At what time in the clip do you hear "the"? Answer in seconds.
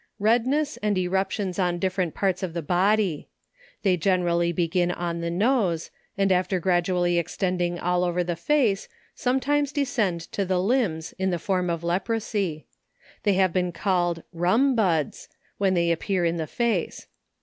2.55-2.63, 5.21-5.29, 8.23-8.35, 10.43-10.59, 11.29-11.37, 16.37-16.47